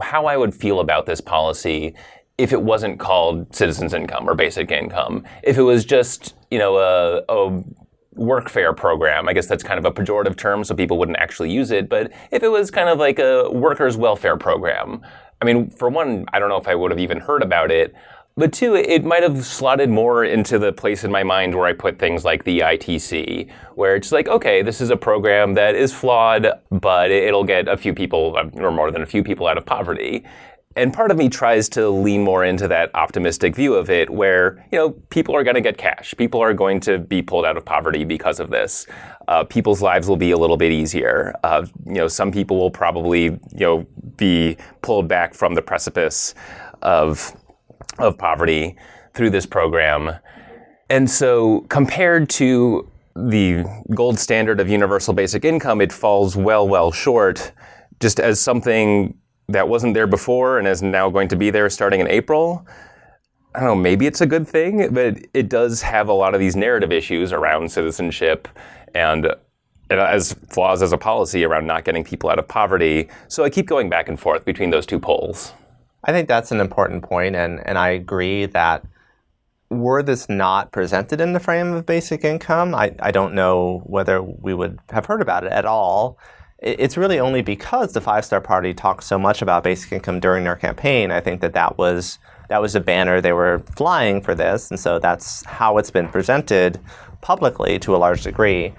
how 0.00 0.26
I 0.26 0.36
would 0.36 0.54
feel 0.54 0.80
about 0.80 1.06
this 1.06 1.20
policy 1.20 1.94
if 2.40 2.52
it 2.52 2.62
wasn't 2.62 2.98
called 2.98 3.54
citizens 3.54 3.94
income 3.94 4.28
or 4.28 4.34
basic 4.34 4.70
income, 4.70 5.24
if 5.42 5.58
it 5.58 5.62
was 5.62 5.84
just 5.84 6.34
you 6.50 6.58
know 6.58 6.78
a, 6.78 7.18
a 7.28 7.62
workfare 8.16 8.76
program, 8.76 9.28
I 9.28 9.32
guess 9.32 9.46
that's 9.46 9.62
kind 9.62 9.78
of 9.78 9.84
a 9.84 9.90
pejorative 9.90 10.36
term, 10.36 10.64
so 10.64 10.74
people 10.74 10.98
wouldn't 10.98 11.18
actually 11.18 11.50
use 11.50 11.70
it. 11.70 11.88
But 11.88 12.12
if 12.30 12.42
it 12.42 12.48
was 12.48 12.70
kind 12.70 12.88
of 12.88 12.98
like 12.98 13.18
a 13.18 13.50
workers' 13.50 13.96
welfare 13.96 14.36
program, 14.36 15.02
I 15.40 15.44
mean, 15.44 15.70
for 15.70 15.88
one, 15.88 16.26
I 16.32 16.38
don't 16.38 16.48
know 16.48 16.58
if 16.58 16.68
I 16.68 16.74
would 16.74 16.90
have 16.90 17.00
even 17.00 17.20
heard 17.20 17.42
about 17.42 17.70
it. 17.70 17.94
But 18.36 18.52
two, 18.52 18.74
it 18.74 19.04
might 19.04 19.22
have 19.22 19.44
slotted 19.44 19.90
more 19.90 20.24
into 20.24 20.58
the 20.58 20.72
place 20.72 21.04
in 21.04 21.10
my 21.10 21.22
mind 21.22 21.54
where 21.54 21.66
I 21.66 21.72
put 21.72 21.98
things 21.98 22.24
like 22.24 22.44
the 22.44 22.60
ITC, 22.60 23.50
where 23.74 23.96
it's 23.96 24.12
like, 24.12 24.28
okay, 24.28 24.62
this 24.62 24.80
is 24.80 24.90
a 24.90 24.96
program 24.96 25.54
that 25.54 25.74
is 25.74 25.92
flawed, 25.92 26.46
but 26.70 27.10
it'll 27.10 27.44
get 27.44 27.68
a 27.68 27.76
few 27.76 27.92
people, 27.92 28.36
uh, 28.36 28.48
or 28.62 28.70
more 28.70 28.90
than 28.92 29.02
a 29.02 29.06
few 29.06 29.24
people, 29.24 29.46
out 29.46 29.58
of 29.58 29.66
poverty. 29.66 30.24
And 30.76 30.94
part 30.94 31.10
of 31.10 31.16
me 31.16 31.28
tries 31.28 31.68
to 31.70 31.90
lean 31.90 32.22
more 32.22 32.44
into 32.44 32.68
that 32.68 32.94
optimistic 32.94 33.56
view 33.56 33.74
of 33.74 33.90
it 33.90 34.08
where, 34.08 34.64
you 34.70 34.78
know, 34.78 34.90
people 35.10 35.34
are 35.34 35.42
going 35.42 35.56
to 35.56 35.60
get 35.60 35.76
cash. 35.76 36.14
People 36.16 36.40
are 36.40 36.54
going 36.54 36.78
to 36.80 36.98
be 36.98 37.22
pulled 37.22 37.44
out 37.44 37.56
of 37.56 37.64
poverty 37.64 38.04
because 38.04 38.38
of 38.38 38.50
this. 38.50 38.86
Uh, 39.26 39.42
people's 39.42 39.82
lives 39.82 40.08
will 40.08 40.16
be 40.16 40.30
a 40.30 40.38
little 40.38 40.56
bit 40.56 40.70
easier. 40.70 41.34
Uh, 41.42 41.66
you 41.86 41.94
know, 41.94 42.06
some 42.06 42.30
people 42.30 42.56
will 42.56 42.70
probably, 42.70 43.24
you 43.24 43.40
know, 43.58 43.86
be 44.16 44.56
pulled 44.80 45.08
back 45.08 45.34
from 45.34 45.54
the 45.56 45.62
precipice 45.62 46.36
of, 46.82 47.34
of 47.98 48.16
poverty 48.16 48.76
through 49.12 49.30
this 49.30 49.46
program. 49.46 50.12
And 50.88 51.10
so 51.10 51.62
compared 51.62 52.30
to 52.30 52.88
the 53.16 53.64
gold 53.92 54.20
standard 54.20 54.60
of 54.60 54.68
universal 54.68 55.14
basic 55.14 55.44
income, 55.44 55.80
it 55.80 55.92
falls 55.92 56.36
well, 56.36 56.68
well 56.68 56.92
short 56.92 57.50
just 57.98 58.18
as 58.18 58.40
something 58.40 59.14
that 59.52 59.68
wasn't 59.68 59.94
there 59.94 60.06
before 60.06 60.58
and 60.58 60.66
is 60.66 60.82
now 60.82 61.10
going 61.10 61.28
to 61.28 61.36
be 61.36 61.50
there 61.50 61.68
starting 61.70 62.00
in 62.00 62.08
April. 62.08 62.66
I 63.54 63.60
don't 63.60 63.68
know, 63.68 63.74
maybe 63.74 64.06
it's 64.06 64.20
a 64.20 64.26
good 64.26 64.46
thing, 64.46 64.94
but 64.94 65.18
it 65.34 65.48
does 65.48 65.82
have 65.82 66.08
a 66.08 66.12
lot 66.12 66.34
of 66.34 66.40
these 66.40 66.54
narrative 66.54 66.92
issues 66.92 67.32
around 67.32 67.70
citizenship 67.70 68.48
and 68.94 69.28
as 69.90 70.34
flaws 70.50 70.82
as 70.82 70.92
a 70.92 70.98
policy 70.98 71.44
around 71.44 71.66
not 71.66 71.84
getting 71.84 72.04
people 72.04 72.30
out 72.30 72.38
of 72.38 72.46
poverty. 72.46 73.08
So 73.28 73.42
I 73.42 73.50
keep 73.50 73.66
going 73.66 73.90
back 73.90 74.08
and 74.08 74.18
forth 74.18 74.44
between 74.44 74.70
those 74.70 74.86
two 74.86 75.00
poles. 75.00 75.52
I 76.04 76.12
think 76.12 76.28
that's 76.28 76.52
an 76.52 76.60
important 76.60 77.02
point, 77.02 77.34
and, 77.34 77.60
and 77.66 77.76
I 77.76 77.90
agree 77.90 78.46
that 78.46 78.84
were 79.68 80.02
this 80.02 80.28
not 80.28 80.72
presented 80.72 81.20
in 81.20 81.32
the 81.32 81.40
frame 81.40 81.72
of 81.72 81.86
basic 81.86 82.24
income, 82.24 82.74
I, 82.74 82.94
I 83.00 83.10
don't 83.10 83.34
know 83.34 83.82
whether 83.84 84.20
we 84.22 84.52
would 84.52 84.78
have 84.90 85.06
heard 85.06 85.22
about 85.22 85.44
it 85.44 85.52
at 85.52 85.64
all 85.64 86.18
it's 86.62 86.96
really 86.96 87.18
only 87.18 87.42
because 87.42 87.92
the 87.92 88.00
Five 88.00 88.24
Star 88.24 88.40
Party 88.40 88.74
talked 88.74 89.04
so 89.04 89.18
much 89.18 89.40
about 89.42 89.64
basic 89.64 89.92
income 89.92 90.20
during 90.20 90.44
their 90.44 90.56
campaign. 90.56 91.10
I 91.10 91.20
think 91.20 91.40
that 91.40 91.54
that 91.54 91.78
was 91.78 92.18
that 92.48 92.60
was 92.60 92.74
a 92.74 92.80
banner 92.80 93.20
they 93.20 93.32
were 93.32 93.62
flying 93.76 94.20
for 94.20 94.34
this, 94.34 94.70
and 94.70 94.78
so 94.78 94.98
that's 94.98 95.44
how 95.44 95.78
it's 95.78 95.90
been 95.90 96.08
presented 96.08 96.80
publicly 97.20 97.78
to 97.78 97.94
a 97.94 97.98
large 97.98 98.22
degree. 98.22 98.74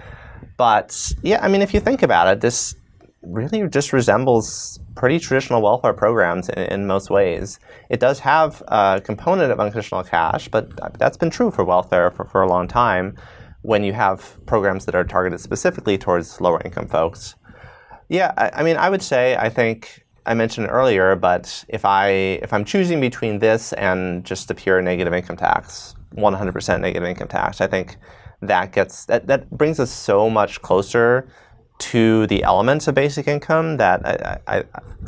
But 0.57 1.13
yeah, 1.23 1.43
I 1.43 1.47
mean, 1.47 1.61
if 1.61 1.73
you 1.73 1.79
think 1.79 2.03
about 2.03 2.27
it, 2.27 2.41
this 2.41 2.75
really 3.23 3.67
just 3.67 3.93
resembles 3.93 4.79
pretty 4.95 5.19
traditional 5.19 5.61
welfare 5.61 5.93
programs 5.93 6.49
in, 6.49 6.59
in, 6.59 6.87
most 6.87 7.09
ways. 7.09 7.59
It 7.89 7.99
does 7.99 8.19
have 8.19 8.63
a 8.67 8.99
component 9.03 9.51
of 9.51 9.59
unconditional 9.59 10.03
cash, 10.03 10.47
but 10.47 10.97
that's 10.97 11.17
been 11.17 11.29
true 11.29 11.51
for 11.51 11.63
welfare 11.63 12.09
for, 12.11 12.25
for 12.25 12.41
a 12.41 12.47
long 12.47 12.67
time 12.67 13.15
when 13.61 13.83
you 13.83 13.93
have 13.93 14.37
programs 14.47 14.85
that 14.85 14.95
are 14.95 15.03
targeted 15.03 15.39
specifically 15.39 15.97
towards 15.97 16.41
lower 16.41 16.61
income 16.65 16.87
folks. 16.87 17.35
Yeah, 18.11 18.33
I, 18.37 18.49
I 18.55 18.63
mean, 18.63 18.75
I 18.75 18.89
would 18.89 19.01
say 19.01 19.37
I 19.37 19.47
think 19.47 20.03
I 20.25 20.33
mentioned 20.33 20.67
earlier, 20.69 21.15
but 21.15 21.63
if 21.69 21.85
I 21.85 22.09
if 22.43 22.51
I'm 22.51 22.65
choosing 22.65 22.99
between 22.99 23.39
this 23.39 23.71
and 23.71 24.25
just 24.25 24.49
the 24.49 24.53
pure 24.53 24.81
negative 24.81 25.13
income 25.13 25.37
tax, 25.37 25.95
100% 26.17 26.81
negative 26.81 27.07
income 27.07 27.29
tax, 27.29 27.61
I 27.61 27.67
think 27.67 27.95
that 28.41 28.73
gets 28.73 29.05
that, 29.05 29.27
that 29.27 29.49
brings 29.49 29.79
us 29.79 29.89
so 29.89 30.29
much 30.29 30.61
closer 30.61 31.29
to 31.79 32.27
the 32.27 32.43
elements 32.43 32.89
of 32.89 32.95
basic 32.95 33.29
income 33.29 33.77
that 33.77 34.05
I, 34.05 34.39
I, 34.45 34.63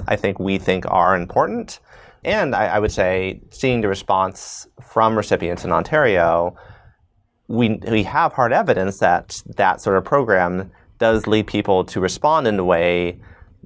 I 0.07 0.15
think 0.15 0.39
we 0.39 0.57
think 0.57 0.85
are 0.87 1.13
important. 1.13 1.81
And 2.23 2.55
I, 2.55 2.67
I, 2.67 2.79
would 2.79 2.93
say, 2.93 3.41
seeing 3.49 3.81
the 3.81 3.89
response 3.89 4.65
from 4.81 5.17
recipients 5.17 5.65
in 5.65 5.73
Ontario, 5.73 6.55
we, 7.49 7.81
we 7.91 8.03
have 8.03 8.31
hard 8.31 8.53
evidence 8.53 8.99
that 8.99 9.43
that 9.57 9.81
sort 9.81 9.97
of 9.97 10.05
program 10.05 10.71
does 10.99 11.27
lead 11.27 11.47
people 11.47 11.83
to 11.85 11.99
respond 11.99 12.47
in 12.47 12.57
a 12.59 12.63
way 12.63 13.19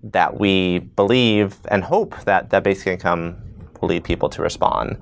that 0.04 0.40
we 0.40 0.80
believe 0.80 1.58
and 1.70 1.84
hope 1.84 2.20
that, 2.26 2.50
that 2.50 2.64
basic 2.64 2.88
income 2.88 3.36
will 3.82 3.90
lead 3.90 4.04
people 4.04 4.30
to 4.30 4.42
respond. 4.42 4.98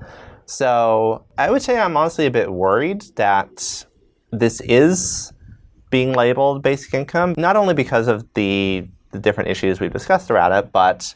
So 0.45 1.25
I 1.37 1.49
would 1.49 1.61
say 1.61 1.79
I'm 1.79 1.97
honestly 1.97 2.25
a 2.25 2.31
bit 2.31 2.51
worried 2.51 3.03
that 3.15 3.85
this 4.31 4.61
is 4.61 5.33
being 5.89 6.13
labeled 6.13 6.61
basic 6.61 6.93
income, 6.93 7.33
not 7.37 7.55
only 7.55 7.73
because 7.73 8.07
of 8.07 8.25
the, 8.33 8.87
the 9.11 9.19
different 9.19 9.49
issues 9.49 9.79
we've 9.79 9.93
discussed 9.93 10.29
around 10.29 10.51
it, 10.53 10.71
but 10.71 11.15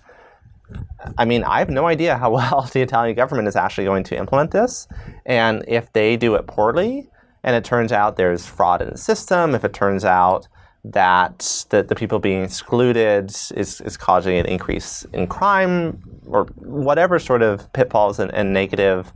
I 1.17 1.25
mean, 1.25 1.43
I 1.43 1.59
have 1.59 1.69
no 1.69 1.87
idea 1.87 2.17
how 2.17 2.31
well 2.35 2.69
the 2.73 2.81
Italian 2.81 3.15
government 3.15 3.47
is 3.47 3.55
actually 3.55 3.85
going 3.85 4.03
to 4.05 4.17
implement 4.17 4.51
this. 4.51 4.87
And 5.25 5.63
if 5.67 5.91
they 5.93 6.17
do 6.17 6.35
it 6.35 6.47
poorly, 6.47 7.09
and 7.43 7.55
it 7.55 7.63
turns 7.63 7.91
out 7.91 8.17
there's 8.17 8.45
fraud 8.45 8.81
in 8.81 8.89
the 8.89 8.97
system, 8.97 9.55
if 9.55 9.63
it 9.63 9.73
turns 9.73 10.03
out 10.03 10.47
that 10.86 11.65
the, 11.69 11.83
the 11.83 11.95
people 11.95 12.19
being 12.19 12.43
excluded 12.43 13.29
is, 13.29 13.81
is 13.81 13.98
causing 13.98 14.38
an 14.38 14.45
increase 14.45 15.05
in 15.13 15.27
crime 15.27 16.01
or 16.25 16.45
whatever 16.55 17.19
sort 17.19 17.41
of 17.41 17.71
pitfalls 17.74 18.19
and, 18.19 18.33
and 18.33 18.53
negative 18.53 19.12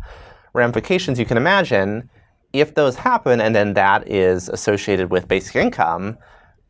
ramifications 0.53 1.17
you 1.17 1.25
can 1.25 1.37
imagine, 1.37 2.09
if 2.51 2.75
those 2.75 2.95
happen 2.95 3.41
and 3.41 3.55
then 3.55 3.73
that 3.73 4.07
is 4.07 4.49
associated 4.49 5.09
with 5.09 5.27
basic 5.27 5.55
income, 5.55 6.17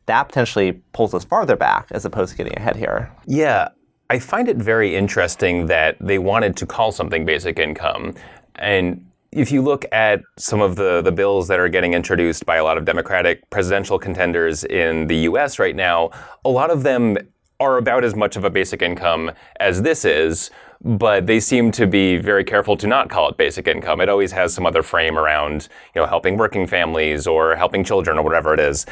that 0.06 0.24
potentially 0.24 0.74
pulls 0.94 1.14
us 1.14 1.24
farther 1.24 1.56
back 1.56 1.88
as 1.92 2.06
opposed 2.06 2.32
to 2.32 2.38
getting 2.38 2.58
ahead 2.58 2.76
here. 2.76 3.12
Yeah. 3.26 3.70
I 4.10 4.20
find 4.20 4.48
it 4.48 4.58
very 4.58 4.96
interesting 4.96 5.68
that 5.68 5.98
they 6.00 6.20
wanted 6.20 6.56
to 6.58 6.66
call 6.66 6.92
something 6.92 7.26
basic 7.26 7.58
income. 7.58 8.14
And 8.56 9.06
if 9.36 9.52
you 9.52 9.62
look 9.62 9.86
at 9.92 10.22
some 10.38 10.62
of 10.62 10.76
the, 10.76 11.02
the 11.02 11.12
bills 11.12 11.48
that 11.48 11.60
are 11.60 11.70
getting 11.70 11.94
introduced 11.94 12.46
by 12.46 12.58
a 12.58 12.64
lot 12.64 12.78
of 12.78 12.86
Democratic 12.86 13.50
presidential 13.50 13.98
contenders 13.98 14.64
in 14.64 15.08
the 15.08 15.18
US 15.30 15.60
right 15.60 15.76
now, 15.76 16.12
a 16.46 16.50
lot 16.50 16.70
of 16.70 16.84
them 16.84 17.18
are 17.60 17.78
about 17.78 18.04
as 18.04 18.16
much 18.16 18.36
of 18.36 18.44
a 18.44 18.50
basic 18.50 18.82
income 18.82 19.32
as 19.60 19.82
this 19.82 20.06
is, 20.06 20.52
but 20.82 21.26
they 21.26 21.40
seem 21.40 21.72
to 21.72 21.88
be 21.88 22.18
very 22.18 22.44
careful 22.44 22.76
to 22.78 22.88
not 22.88 23.10
call 23.10 23.30
it 23.30 23.38
basic 23.38 23.68
income. 23.68 24.02
It 24.02 24.10
always 24.10 24.32
has 24.34 24.54
some 24.54 24.66
other 24.66 24.84
frame 24.84 25.18
around, 25.18 25.70
you 25.96 26.02
know, 26.02 26.08
helping 26.08 26.38
working 26.38 26.68
families 26.68 27.26
or 27.26 27.56
helping 27.56 27.84
children 27.84 28.18
or 28.18 28.24
whatever 28.24 28.54
it 28.54 28.60
is. 28.60 28.86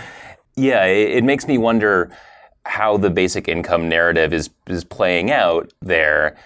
Yeah, 0.56 0.86
it, 0.86 1.18
it 1.18 1.24
makes 1.24 1.48
me 1.48 1.58
wonder 1.58 2.12
how 2.66 2.98
the 2.98 3.10
basic 3.10 3.48
income 3.48 3.90
narrative 3.90 4.34
is 4.34 4.50
is 4.68 4.84
playing 4.84 5.32
out 5.32 5.74
there. 5.82 6.38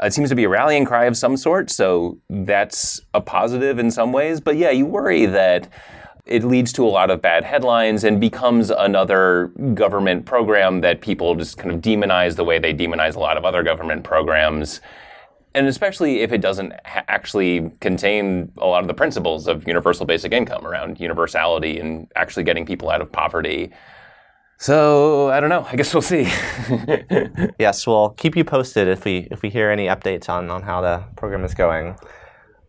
Uh, 0.00 0.06
it 0.06 0.12
seems 0.12 0.28
to 0.28 0.34
be 0.36 0.44
a 0.44 0.48
rallying 0.48 0.84
cry 0.84 1.06
of 1.06 1.16
some 1.16 1.36
sort, 1.36 1.70
so 1.70 2.18
that's 2.30 3.00
a 3.14 3.20
positive 3.20 3.78
in 3.78 3.90
some 3.90 4.12
ways. 4.12 4.40
But 4.40 4.56
yeah, 4.56 4.70
you 4.70 4.86
worry 4.86 5.26
that 5.26 5.68
it 6.28 6.44
leads 6.44 6.72
to 6.74 6.84
a 6.84 6.90
lot 6.90 7.10
of 7.10 7.22
bad 7.22 7.42
headlines 7.42 8.04
and 8.04 8.20
becomes 8.20 8.70
another 8.70 9.48
government 9.74 10.26
program 10.26 10.82
that 10.82 11.00
people 11.00 11.34
just 11.34 11.56
kind 11.56 11.74
of 11.74 11.80
demonize 11.80 12.36
the 12.36 12.44
way 12.44 12.58
they 12.58 12.74
demonize 12.74 13.16
a 13.16 13.18
lot 13.18 13.36
of 13.36 13.44
other 13.44 13.62
government 13.62 14.04
programs. 14.04 14.80
And 15.54 15.66
especially 15.66 16.20
if 16.20 16.30
it 16.30 16.42
doesn't 16.42 16.74
ha- 16.84 17.04
actually 17.08 17.72
contain 17.80 18.52
a 18.58 18.66
lot 18.66 18.82
of 18.82 18.88
the 18.88 18.94
principles 18.94 19.48
of 19.48 19.66
universal 19.66 20.04
basic 20.04 20.32
income 20.32 20.66
around 20.66 21.00
universality 21.00 21.80
and 21.80 22.12
actually 22.14 22.44
getting 22.44 22.66
people 22.66 22.90
out 22.90 23.00
of 23.00 23.10
poverty. 23.10 23.72
So 24.58 25.30
I 25.30 25.38
don't 25.38 25.50
know. 25.50 25.64
I 25.70 25.76
guess 25.76 25.94
we'll 25.94 26.02
see. 26.02 26.22
yes, 27.58 27.86
we'll 27.86 28.10
keep 28.10 28.36
you 28.36 28.44
posted 28.44 28.88
if 28.88 29.04
we 29.04 29.28
if 29.30 29.42
we 29.42 29.50
hear 29.50 29.70
any 29.70 29.86
updates 29.86 30.28
on, 30.28 30.50
on 30.50 30.62
how 30.62 30.80
the 30.80 31.04
program 31.16 31.44
is 31.44 31.54
going. 31.54 31.96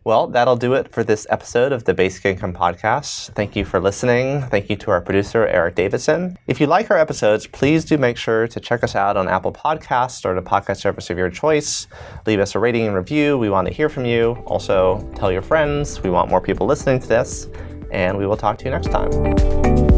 Well, 0.02 0.28
that'll 0.28 0.56
do 0.56 0.72
it 0.74 0.90
for 0.90 1.04
this 1.04 1.26
episode 1.28 1.72
of 1.72 1.84
the 1.84 1.92
Basic 1.92 2.24
Income 2.24 2.54
Podcast. 2.54 3.34
Thank 3.34 3.54
you 3.54 3.66
for 3.66 3.80
listening. 3.80 4.40
Thank 4.42 4.70
you 4.70 4.76
to 4.76 4.90
our 4.92 5.02
producer, 5.02 5.46
Eric 5.46 5.74
Davidson. 5.74 6.38
If 6.46 6.58
you 6.58 6.66
like 6.66 6.90
our 6.90 6.96
episodes, 6.96 7.46
please 7.46 7.84
do 7.84 7.98
make 7.98 8.16
sure 8.16 8.48
to 8.48 8.60
check 8.60 8.82
us 8.82 8.96
out 8.96 9.18
on 9.18 9.28
Apple 9.28 9.52
Podcasts 9.52 10.24
or 10.24 10.34
the 10.34 10.40
podcast 10.40 10.78
service 10.78 11.10
of 11.10 11.18
your 11.18 11.28
choice. 11.28 11.86
Leave 12.24 12.40
us 12.40 12.54
a 12.54 12.58
rating 12.58 12.86
and 12.86 12.96
review. 12.96 13.36
We 13.36 13.50
want 13.50 13.68
to 13.68 13.74
hear 13.74 13.90
from 13.90 14.06
you. 14.06 14.42
Also, 14.46 15.06
tell 15.16 15.30
your 15.30 15.42
friends. 15.42 16.02
We 16.02 16.08
want 16.08 16.30
more 16.30 16.40
people 16.40 16.66
listening 16.66 17.00
to 17.00 17.06
this. 17.06 17.48
And 17.92 18.16
we 18.16 18.26
will 18.26 18.38
talk 18.38 18.56
to 18.58 18.64
you 18.64 18.70
next 18.70 18.90
time. 18.90 19.89